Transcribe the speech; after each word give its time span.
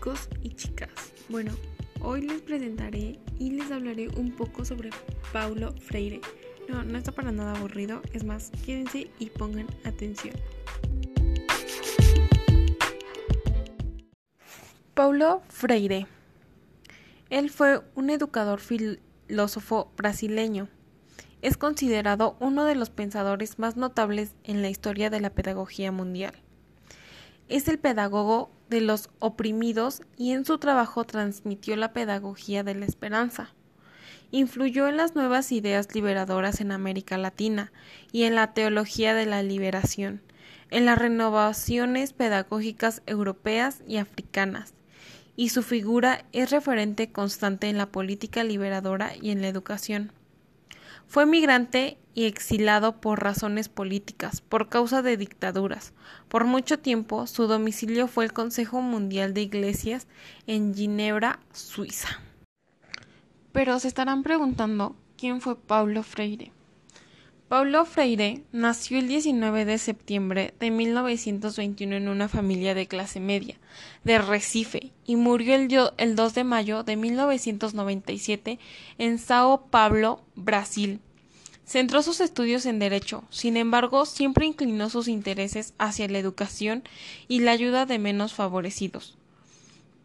chicos 0.00 0.30
y 0.42 0.48
chicas. 0.54 0.88
Bueno, 1.28 1.52
hoy 2.00 2.22
les 2.22 2.40
presentaré 2.40 3.18
y 3.38 3.50
les 3.50 3.70
hablaré 3.70 4.08
un 4.08 4.32
poco 4.32 4.64
sobre 4.64 4.88
Paulo 5.30 5.74
Freire. 5.74 6.22
No, 6.70 6.82
no 6.82 6.96
está 6.96 7.12
para 7.12 7.32
nada 7.32 7.54
aburrido, 7.54 8.00
es 8.14 8.24
más, 8.24 8.50
quédense 8.64 9.10
y 9.18 9.26
pongan 9.26 9.66
atención. 9.84 10.34
Paulo 14.94 15.42
Freire. 15.50 16.06
Él 17.28 17.50
fue 17.50 17.82
un 17.94 18.08
educador 18.08 18.60
filósofo 18.60 19.92
brasileño. 19.98 20.68
Es 21.42 21.58
considerado 21.58 22.38
uno 22.40 22.64
de 22.64 22.74
los 22.74 22.88
pensadores 22.88 23.58
más 23.58 23.76
notables 23.76 24.34
en 24.44 24.62
la 24.62 24.70
historia 24.70 25.10
de 25.10 25.20
la 25.20 25.28
pedagogía 25.28 25.92
mundial. 25.92 26.32
Es 27.50 27.66
el 27.66 27.80
pedagogo 27.80 28.48
de 28.68 28.80
los 28.80 29.10
oprimidos 29.18 30.02
y 30.16 30.30
en 30.30 30.44
su 30.44 30.58
trabajo 30.58 31.02
transmitió 31.02 31.74
la 31.74 31.92
pedagogía 31.92 32.62
de 32.62 32.76
la 32.76 32.86
esperanza. 32.86 33.52
Influyó 34.30 34.86
en 34.86 34.96
las 34.96 35.16
nuevas 35.16 35.50
ideas 35.50 35.92
liberadoras 35.92 36.60
en 36.60 36.70
América 36.70 37.18
Latina 37.18 37.72
y 38.12 38.22
en 38.22 38.36
la 38.36 38.54
teología 38.54 39.14
de 39.14 39.26
la 39.26 39.42
liberación, 39.42 40.22
en 40.70 40.86
las 40.86 40.96
renovaciones 40.96 42.12
pedagógicas 42.12 43.02
europeas 43.06 43.82
y 43.84 43.96
africanas, 43.96 44.74
y 45.34 45.48
su 45.48 45.64
figura 45.64 46.26
es 46.30 46.52
referente 46.52 47.10
constante 47.10 47.68
en 47.68 47.78
la 47.78 47.86
política 47.86 48.44
liberadora 48.44 49.10
y 49.20 49.32
en 49.32 49.42
la 49.42 49.48
educación. 49.48 50.12
Fue 51.08 51.26
migrante 51.26 51.98
y 52.20 52.26
exilado 52.26 53.00
por 53.00 53.22
razones 53.22 53.70
políticas, 53.70 54.42
por 54.42 54.68
causa 54.68 55.00
de 55.00 55.16
dictaduras. 55.16 55.94
Por 56.28 56.44
mucho 56.44 56.78
tiempo 56.78 57.26
su 57.26 57.46
domicilio 57.46 58.08
fue 58.08 58.26
el 58.26 58.34
Consejo 58.34 58.82
Mundial 58.82 59.32
de 59.32 59.40
Iglesias 59.40 60.06
en 60.46 60.74
Ginebra, 60.74 61.40
Suiza. 61.54 62.08
Pero 63.52 63.78
se 63.78 63.88
estarán 63.88 64.22
preguntando 64.22 64.96
quién 65.16 65.40
fue 65.40 65.56
Paulo 65.56 66.02
Freire. 66.02 66.52
Paulo 67.48 67.86
Freire 67.86 68.44
nació 68.52 68.98
el 68.98 69.08
19 69.08 69.64
de 69.64 69.78
septiembre 69.78 70.52
de 70.60 70.70
1921 70.70 71.96
en 71.96 72.08
una 72.08 72.28
familia 72.28 72.74
de 72.74 72.86
clase 72.86 73.18
media 73.18 73.56
de 74.04 74.18
Recife 74.18 74.92
y 75.06 75.16
murió 75.16 75.54
el, 75.54 75.70
el 75.96 76.16
2 76.16 76.34
de 76.34 76.44
mayo 76.44 76.82
de 76.82 76.96
1997 76.96 78.58
en 78.98 79.18
Sao 79.18 79.68
Paulo, 79.70 80.20
Brasil. 80.34 81.00
Centró 81.70 82.02
sus 82.02 82.20
estudios 82.20 82.66
en 82.66 82.80
Derecho, 82.80 83.22
sin 83.30 83.56
embargo, 83.56 84.04
siempre 84.04 84.44
inclinó 84.44 84.90
sus 84.90 85.06
intereses 85.06 85.72
hacia 85.78 86.08
la 86.08 86.18
educación 86.18 86.82
y 87.28 87.38
la 87.38 87.52
ayuda 87.52 87.86
de 87.86 88.00
menos 88.00 88.34
favorecidos. 88.34 89.16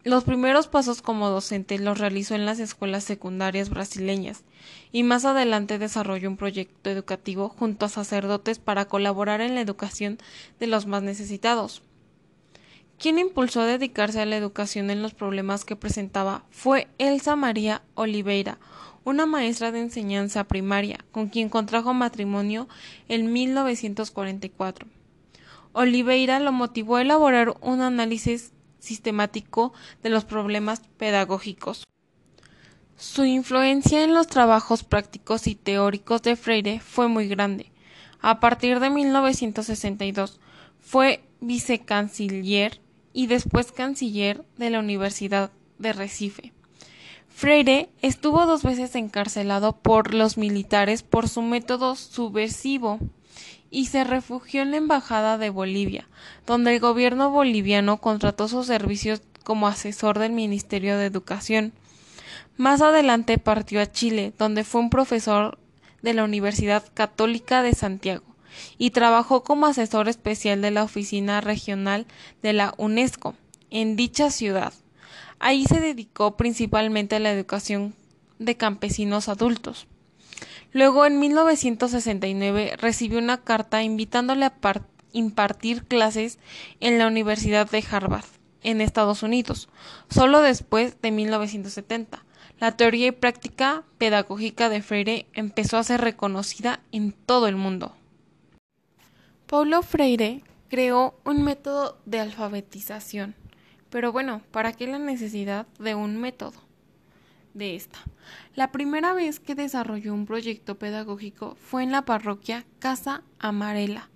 Los 0.04 0.22
primeros 0.22 0.68
pasos 0.68 1.02
como 1.02 1.28
docente 1.28 1.80
los 1.80 1.98
realizó 1.98 2.36
en 2.36 2.46
las 2.46 2.60
escuelas 2.60 3.02
secundarias 3.02 3.68
brasileñas 3.68 4.44
y 4.92 5.02
más 5.02 5.24
adelante 5.24 5.80
desarrolló 5.80 6.28
un 6.28 6.36
proyecto 6.36 6.88
educativo 6.88 7.48
junto 7.48 7.86
a 7.86 7.88
sacerdotes 7.88 8.60
para 8.60 8.84
colaborar 8.84 9.40
en 9.40 9.56
la 9.56 9.60
educación 9.60 10.18
de 10.60 10.68
los 10.68 10.86
más 10.86 11.02
necesitados. 11.02 11.82
Quien 12.96 13.18
impulsó 13.18 13.62
a 13.62 13.66
dedicarse 13.66 14.20
a 14.20 14.26
la 14.26 14.36
educación 14.36 14.88
en 14.88 15.02
los 15.02 15.14
problemas 15.14 15.64
que 15.64 15.74
presentaba 15.74 16.44
fue 16.48 16.86
Elsa 16.98 17.34
María 17.34 17.82
Oliveira, 17.96 18.58
una 19.06 19.24
maestra 19.24 19.70
de 19.70 19.80
enseñanza 19.80 20.42
primaria, 20.42 20.98
con 21.12 21.28
quien 21.28 21.48
contrajo 21.48 21.94
matrimonio 21.94 22.68
en 23.08 23.32
1944. 23.32 24.88
Oliveira 25.72 26.40
lo 26.40 26.50
motivó 26.50 26.96
a 26.96 27.02
elaborar 27.02 27.54
un 27.60 27.82
análisis 27.82 28.52
sistemático 28.80 29.72
de 30.02 30.10
los 30.10 30.24
problemas 30.24 30.82
pedagógicos. 30.98 31.84
Su 32.96 33.24
influencia 33.24 34.02
en 34.02 34.12
los 34.12 34.26
trabajos 34.26 34.82
prácticos 34.82 35.46
y 35.46 35.54
teóricos 35.54 36.22
de 36.22 36.34
Freire 36.34 36.80
fue 36.80 37.06
muy 37.06 37.28
grande. 37.28 37.70
A 38.20 38.40
partir 38.40 38.80
de 38.80 38.90
1962 38.90 40.40
fue 40.80 41.22
vicecanciller 41.40 42.80
y 43.12 43.28
después 43.28 43.70
canciller 43.70 44.44
de 44.56 44.70
la 44.70 44.80
Universidad 44.80 45.52
de 45.78 45.92
Recife. 45.92 46.55
Freire 47.36 47.90
estuvo 48.00 48.46
dos 48.46 48.62
veces 48.62 48.94
encarcelado 48.94 49.76
por 49.76 50.14
los 50.14 50.38
militares 50.38 51.02
por 51.02 51.28
su 51.28 51.42
método 51.42 51.94
subversivo 51.94 52.98
y 53.70 53.88
se 53.88 54.04
refugió 54.04 54.62
en 54.62 54.70
la 54.70 54.78
Embajada 54.78 55.36
de 55.36 55.50
Bolivia, 55.50 56.08
donde 56.46 56.72
el 56.72 56.80
gobierno 56.80 57.28
boliviano 57.28 57.98
contrató 57.98 58.48
sus 58.48 58.66
servicios 58.66 59.20
como 59.44 59.68
asesor 59.68 60.18
del 60.18 60.32
Ministerio 60.32 60.96
de 60.96 61.04
Educación. 61.04 61.74
Más 62.56 62.80
adelante 62.80 63.36
partió 63.36 63.82
a 63.82 63.92
Chile, 63.92 64.32
donde 64.38 64.64
fue 64.64 64.80
un 64.80 64.88
profesor 64.88 65.58
de 66.00 66.14
la 66.14 66.24
Universidad 66.24 66.84
Católica 66.94 67.60
de 67.60 67.74
Santiago 67.74 68.24
y 68.78 68.92
trabajó 68.92 69.42
como 69.42 69.66
asesor 69.66 70.08
especial 70.08 70.62
de 70.62 70.70
la 70.70 70.84
Oficina 70.84 71.42
Regional 71.42 72.06
de 72.42 72.54
la 72.54 72.72
UNESCO 72.78 73.34
en 73.68 73.94
dicha 73.94 74.30
ciudad. 74.30 74.72
Ahí 75.38 75.64
se 75.64 75.80
dedicó 75.80 76.36
principalmente 76.36 77.16
a 77.16 77.20
la 77.20 77.32
educación 77.32 77.94
de 78.38 78.56
campesinos 78.56 79.28
adultos. 79.28 79.86
Luego, 80.72 81.06
en 81.06 81.18
1969, 81.20 82.76
recibió 82.78 83.18
una 83.18 83.42
carta 83.42 83.82
invitándole 83.82 84.44
a 84.44 84.54
impartir 85.12 85.84
clases 85.84 86.38
en 86.80 86.98
la 86.98 87.06
Universidad 87.06 87.70
de 87.70 87.84
Harvard, 87.90 88.26
en 88.62 88.80
Estados 88.80 89.22
Unidos, 89.22 89.68
solo 90.10 90.42
después 90.42 91.00
de 91.00 91.10
1970. 91.12 92.24
La 92.58 92.76
teoría 92.76 93.08
y 93.08 93.12
práctica 93.12 93.84
pedagógica 93.98 94.68
de 94.68 94.82
Freire 94.82 95.26
empezó 95.34 95.76
a 95.76 95.84
ser 95.84 96.00
reconocida 96.00 96.80
en 96.90 97.12
todo 97.12 97.48
el 97.48 97.56
mundo. 97.56 97.94
Paulo 99.46 99.82
Freire 99.82 100.42
creó 100.68 101.14
un 101.24 101.42
método 101.42 101.98
de 102.06 102.20
alfabetización. 102.20 103.34
Pero 103.90 104.12
bueno, 104.12 104.42
¿para 104.50 104.72
qué 104.72 104.86
la 104.86 104.98
necesidad 104.98 105.66
de 105.78 105.94
un 105.94 106.16
método? 106.16 106.66
de 107.56 107.74
esta. 107.74 107.98
La 108.54 108.70
primera 108.70 109.14
vez 109.14 109.40
que 109.40 109.54
desarrolló 109.54 110.12
un 110.12 110.26
proyecto 110.26 110.78
pedagógico 110.78 111.56
fue 111.58 111.82
en 111.82 111.90
la 111.90 112.02
parroquia 112.02 112.66
Casa 112.78 113.22
Amarela 113.38 114.10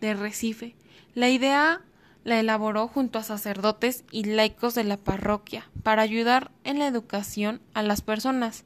de 0.00 0.14
Recife. 0.14 0.74
La 1.14 1.28
idea 1.28 1.82
la 2.24 2.40
elaboró 2.40 2.88
junto 2.88 3.18
a 3.18 3.22
sacerdotes 3.22 4.04
y 4.10 4.24
laicos 4.24 4.74
de 4.74 4.84
la 4.84 4.96
parroquia 4.96 5.68
para 5.82 6.02
ayudar 6.02 6.50
en 6.64 6.78
la 6.78 6.86
educación 6.86 7.60
a 7.74 7.82
las 7.82 8.00
personas. 8.00 8.64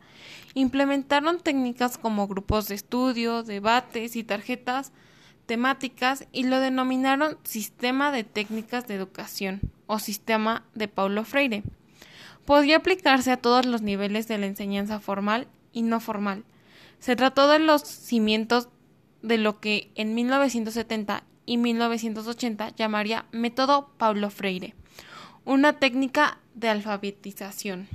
Implementaron 0.55 1.41
técnicas 1.41 1.99
como 1.99 2.27
grupos 2.27 2.69
de 2.69 2.77
estudio, 2.77 3.43
debates 3.43 4.17
y 4.17 4.25
tarjetas 4.25 4.93
temáticas 5.51 6.29
y 6.31 6.45
lo 6.45 6.61
denominaron 6.61 7.37
Sistema 7.43 8.13
de 8.13 8.23
Técnicas 8.23 8.87
de 8.87 8.95
Educación 8.95 9.61
o 9.89 9.99
Sistema 9.99 10.63
de 10.77 10.87
Paulo 10.87 11.25
Freire 11.25 11.65
podía 12.45 12.77
aplicarse 12.77 13.33
a 13.33 13.37
todos 13.37 13.67
los 13.67 13.83
niveles 13.83 14.29
de 14.29 14.39
la 14.39 14.47
enseñanza 14.47 15.01
formal 15.01 15.49
y 15.73 15.83
no 15.83 15.99
formal. 15.99 16.45
Se 17.01 17.17
trató 17.17 17.49
de 17.49 17.59
los 17.59 17.83
cimientos 17.83 18.69
de 19.23 19.39
lo 19.39 19.59
que 19.59 19.91
en 19.97 20.15
1970 20.15 21.25
y 21.47 21.57
1980 21.57 22.69
llamaría 22.77 23.27
método 23.33 23.91
Paulo 23.99 24.31
Freire, 24.31 24.77
una 25.45 25.81
técnica 25.81 26.39
de 26.55 26.69
alfabetización. 26.69 27.89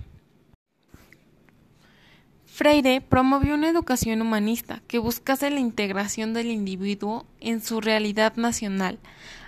Freire 2.56 3.02
promovió 3.02 3.54
una 3.56 3.68
educación 3.68 4.22
humanista 4.22 4.82
que 4.88 4.98
buscase 4.98 5.50
la 5.50 5.60
integración 5.60 6.34
del 6.34 6.48
individuo 6.48 7.26
en 7.42 7.62
su 7.62 7.82
realidad 7.82 8.38
nacional, 8.38 8.98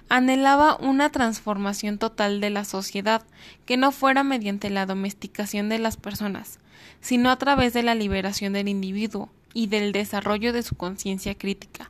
anhelaba 0.10 0.76
una 0.76 1.10
transformación 1.10 2.00
total 2.00 2.42
de 2.42 2.50
la 2.50 2.66
sociedad 2.66 3.24
que 3.66 3.78
no 3.78 3.94
fuera 3.94 4.24
mediante 4.24 4.70
la 4.70 4.86
domesticación 4.86 5.70
de 5.70 5.80
las 5.80 5.96
personas, 5.96 6.60
sino 7.00 7.32
a 7.32 7.38
través 7.38 7.72
de 7.72 7.82
la 7.82 7.96
liberación 7.96 8.52
del 8.52 8.68
individuo 8.68 9.30
y 9.54 9.68
del 9.68 9.94
desarrollo 9.94 10.52
de 10.52 10.64
su 10.64 10.76
conciencia 10.76 11.34
crítica. 11.34 11.90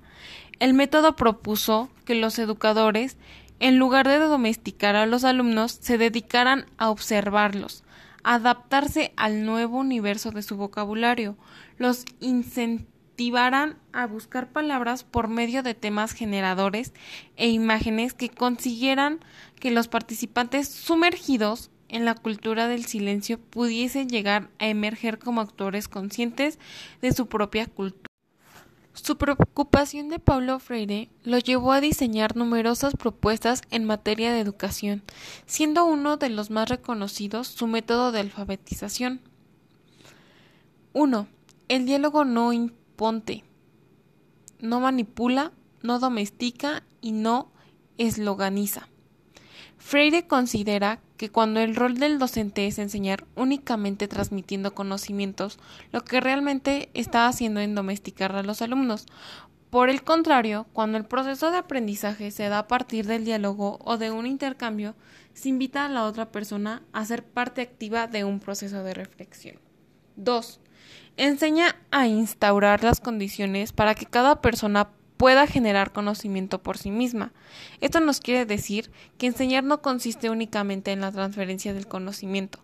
El 0.59 0.75
método 0.75 1.15
propuso 1.15 1.89
que 2.05 2.13
los 2.13 2.37
educadores, 2.37 3.17
en 3.59 3.79
lugar 3.79 4.07
de 4.07 4.19
domesticar 4.19 4.95
a 4.95 5.07
los 5.07 5.23
alumnos, 5.23 5.79
se 5.81 5.97
dedicaran 5.97 6.67
a 6.77 6.91
observarlos, 6.91 7.83
adaptarse 8.23 9.13
al 9.15 9.45
nuevo 9.45 9.77
universo 9.77 10.31
de 10.31 10.41
su 10.41 10.57
vocabulario, 10.57 11.37
los 11.77 12.05
a 13.93 14.05
buscar 14.05 14.51
palabras 14.51 15.03
por 15.03 15.27
medio 15.27 15.63
de 15.63 15.73
temas 15.73 16.13
generadores 16.13 16.93
e 17.35 17.49
imágenes 17.49 18.13
que 18.13 18.29
consiguieran 18.29 19.19
que 19.59 19.71
los 19.71 19.87
participantes 19.87 20.69
sumergidos 20.69 21.71
en 21.89 22.05
la 22.05 22.15
cultura 22.15 22.67
del 22.67 22.85
silencio 22.85 23.39
pudiesen 23.39 24.09
llegar 24.09 24.49
a 24.59 24.67
emerger 24.67 25.19
como 25.19 25.41
actores 25.41 25.87
conscientes 25.87 26.59
de 27.01 27.11
su 27.11 27.27
propia 27.27 27.65
cultura. 27.65 28.06
Su 29.03 29.17
preocupación 29.17 30.09
de 30.09 30.17
Paulo 30.17 30.59
Freire 30.59 31.09
lo 31.23 31.37
llevó 31.37 31.71
a 31.71 31.81
diseñar 31.81 32.35
numerosas 32.35 32.95
propuestas 32.95 33.61
en 33.69 33.85
materia 33.85 34.33
de 34.33 34.39
educación, 34.39 35.03
siendo 35.45 35.85
uno 35.85 36.17
de 36.17 36.29
los 36.29 36.49
más 36.49 36.67
reconocidos 36.67 37.47
su 37.47 37.67
método 37.67 38.11
de 38.11 38.21
alfabetización. 38.21 39.21
1. 40.93 41.27
El 41.67 41.85
diálogo 41.85 42.25
no 42.25 42.53
imponte, 42.53 43.43
no 44.59 44.79
manipula, 44.79 45.51
no 45.83 45.99
domestica 45.99 46.83
y 46.99 47.11
no 47.11 47.51
esloganiza. 47.99 48.89
Freire 49.77 50.27
considera 50.27 51.01
que 51.17 51.29
cuando 51.29 51.59
el 51.59 51.75
rol 51.75 51.97
del 51.97 52.19
docente 52.19 52.67
es 52.67 52.79
enseñar 52.79 53.25
únicamente 53.35 54.07
transmitiendo 54.07 54.73
conocimientos, 54.73 55.59
lo 55.91 56.05
que 56.05 56.21
realmente 56.21 56.89
está 56.93 57.27
haciendo 57.27 57.59
es 57.59 57.73
domesticar 57.73 58.35
a 58.35 58.43
los 58.43 58.61
alumnos. 58.61 59.05
Por 59.69 59.89
el 59.89 60.03
contrario, 60.03 60.65
cuando 60.71 60.97
el 60.97 61.05
proceso 61.05 61.51
de 61.51 61.57
aprendizaje 61.57 62.31
se 62.31 62.47
da 62.47 62.59
a 62.59 62.67
partir 62.67 63.05
del 63.05 63.25
diálogo 63.25 63.79
o 63.83 63.97
de 63.97 64.11
un 64.11 64.25
intercambio, 64.25 64.95
se 65.33 65.49
invita 65.49 65.85
a 65.85 65.89
la 65.89 66.05
otra 66.05 66.31
persona 66.31 66.83
a 66.93 67.05
ser 67.05 67.25
parte 67.25 67.61
activa 67.61 68.07
de 68.07 68.23
un 68.23 68.39
proceso 68.39 68.83
de 68.83 68.93
reflexión. 68.93 69.59
2. 70.15 70.61
Enseña 71.17 71.75
a 71.91 72.07
instaurar 72.07 72.83
las 72.83 73.01
condiciones 73.01 73.73
para 73.73 73.93
que 73.93 74.05
cada 74.05 74.41
persona 74.41 74.89
pueda 75.17 75.47
generar 75.47 75.91
conocimiento 75.91 76.61
por 76.61 76.77
sí 76.77 76.91
misma. 76.91 77.33
Esto 77.81 77.99
nos 77.99 78.21
quiere 78.21 78.45
decir 78.45 78.91
que 79.17 79.27
enseñar 79.27 79.63
no 79.63 79.81
consiste 79.81 80.29
únicamente 80.29 80.91
en 80.91 81.01
la 81.01 81.11
transferencia 81.11 81.73
del 81.73 81.87
conocimiento, 81.87 82.59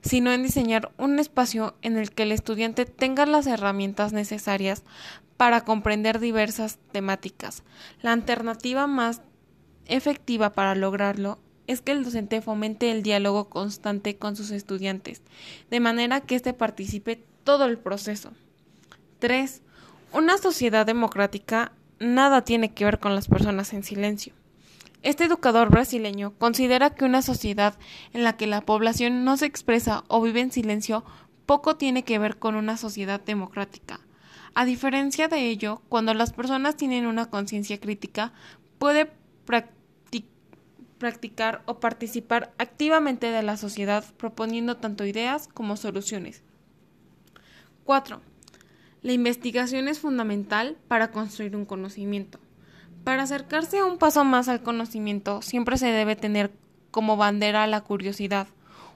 sino 0.00 0.32
en 0.32 0.42
diseñar 0.42 0.92
un 0.96 1.18
espacio 1.18 1.74
en 1.82 1.98
el 1.98 2.10
que 2.12 2.22
el 2.22 2.32
estudiante 2.32 2.86
tenga 2.86 3.26
las 3.26 3.46
herramientas 3.46 4.12
necesarias 4.12 4.84
para 5.36 5.62
comprender 5.62 6.18
diversas 6.18 6.78
temáticas. 6.92 7.62
La 8.00 8.12
alternativa 8.12 8.86
más 8.86 9.20
efectiva 9.86 10.52
para 10.52 10.74
lograrlo 10.74 11.38
es 11.66 11.82
que 11.82 11.92
el 11.92 12.04
docente 12.04 12.40
fomente 12.40 12.90
el 12.90 13.02
diálogo 13.02 13.48
constante 13.48 14.16
con 14.16 14.36
sus 14.36 14.50
estudiantes, 14.50 15.22
de 15.70 15.80
manera 15.80 16.20
que 16.20 16.36
éste 16.36 16.54
participe 16.54 17.24
todo 17.44 17.64
el 17.64 17.78
proceso. 17.78 18.32
3. 19.18 19.62
Una 20.12 20.38
sociedad 20.38 20.86
democrática 20.86 21.72
nada 21.98 22.42
tiene 22.42 22.72
que 22.72 22.84
ver 22.84 22.98
con 22.98 23.14
las 23.14 23.28
personas 23.28 23.72
en 23.72 23.82
silencio. 23.82 24.34
Este 25.02 25.24
educador 25.24 25.70
brasileño 25.70 26.32
considera 26.38 26.90
que 26.90 27.04
una 27.04 27.22
sociedad 27.22 27.78
en 28.12 28.24
la 28.24 28.36
que 28.36 28.46
la 28.46 28.62
población 28.62 29.24
no 29.24 29.36
se 29.36 29.46
expresa 29.46 30.04
o 30.08 30.20
vive 30.20 30.40
en 30.40 30.50
silencio 30.50 31.04
poco 31.46 31.76
tiene 31.76 32.02
que 32.02 32.18
ver 32.18 32.38
con 32.38 32.56
una 32.56 32.76
sociedad 32.76 33.20
democrática. 33.20 34.00
A 34.54 34.64
diferencia 34.64 35.28
de 35.28 35.48
ello, 35.48 35.82
cuando 35.88 36.12
las 36.14 36.32
personas 36.32 36.76
tienen 36.76 37.06
una 37.06 37.26
conciencia 37.30 37.78
crítica, 37.78 38.32
puede 38.78 39.12
practicar 40.98 41.62
o 41.66 41.78
participar 41.78 42.52
activamente 42.58 43.30
de 43.30 43.42
la 43.42 43.58
sociedad 43.58 44.02
proponiendo 44.16 44.78
tanto 44.78 45.04
ideas 45.04 45.46
como 45.46 45.76
soluciones. 45.76 46.42
4. 47.84 48.20
La 49.06 49.12
investigación 49.12 49.86
es 49.86 50.00
fundamental 50.00 50.76
para 50.88 51.12
construir 51.12 51.54
un 51.54 51.64
conocimiento. 51.64 52.40
Para 53.04 53.22
acercarse 53.22 53.84
un 53.84 53.98
paso 53.98 54.24
más 54.24 54.48
al 54.48 54.64
conocimiento, 54.64 55.42
siempre 55.42 55.78
se 55.78 55.86
debe 55.92 56.16
tener 56.16 56.50
como 56.90 57.16
bandera 57.16 57.68
la 57.68 57.82
curiosidad, 57.82 58.48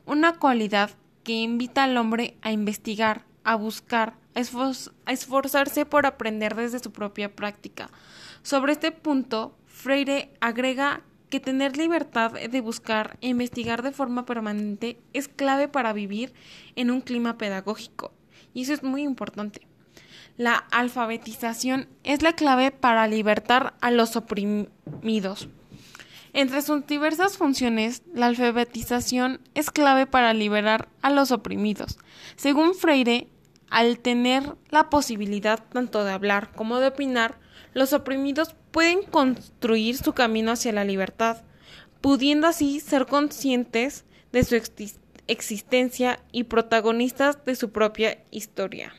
una 0.07 0.33
cualidad 0.33 0.91
que 1.23 1.35
invita 1.35 1.85
al 1.85 1.97
hombre 1.97 2.37
a 2.43 2.51
investigar, 2.51 3.25
a 3.45 3.55
buscar, 3.55 4.15
a, 4.35 5.13
esforzarse 5.13 5.87
por 5.87 6.07
aprender 6.07 6.57
desde 6.57 6.81
su 6.81 6.91
propia 6.91 7.37
práctica. 7.37 7.89
Sobre 8.43 8.73
este 8.73 8.91
punto, 8.91 9.57
Freire 9.67 10.33
agrega 10.41 11.03
que 11.29 11.39
tener 11.39 11.77
libertad 11.77 12.33
de 12.33 12.61
buscar 12.61 13.17
e 13.21 13.29
investigar 13.29 13.83
de 13.83 13.93
forma 13.93 14.27
permanente 14.27 14.99
es 15.13 15.29
clave 15.29 15.69
para 15.69 15.93
vivir 15.93 16.33
en 16.75 16.91
un 16.91 17.01
clima 17.01 17.39
pedagógico. 17.39 18.13
Y 18.53 18.63
eso 18.63 18.73
es 18.73 18.83
muy 18.83 19.03
importante. 19.03 19.70
La 20.41 20.55
alfabetización 20.71 21.87
es 22.03 22.23
la 22.23 22.33
clave 22.33 22.71
para 22.71 23.07
libertar 23.07 23.75
a 23.83 23.91
los 23.91 24.17
oprimidos. 24.17 25.51
Entre 26.33 26.63
sus 26.63 26.87
diversas 26.87 27.37
funciones, 27.37 28.03
la 28.15 28.25
alfabetización 28.25 29.43
es 29.55 29.71
clave 29.71 30.07
para 30.07 30.33
liberar 30.33 30.89
a 31.03 31.11
los 31.11 31.31
oprimidos. 31.31 31.99
Según 32.37 32.75
Freire, 32.75 33.27
al 33.69 33.99
tener 33.99 34.57
la 34.71 34.89
posibilidad 34.89 35.63
tanto 35.63 36.05
de 36.05 36.13
hablar 36.13 36.53
como 36.53 36.81
de 36.81 36.87
opinar, 36.87 37.39
los 37.75 37.93
oprimidos 37.93 38.57
pueden 38.71 39.03
construir 39.03 39.99
su 39.99 40.15
camino 40.15 40.53
hacia 40.53 40.73
la 40.73 40.85
libertad, 40.85 41.43
pudiendo 42.01 42.47
así 42.47 42.81
ser 42.81 43.05
conscientes 43.05 44.07
de 44.33 44.45
su 44.45 44.59
existencia 45.27 46.19
y 46.33 46.45
protagonistas 46.45 47.45
de 47.45 47.57
su 47.57 47.73
propia 47.73 48.25
historia. 48.31 48.95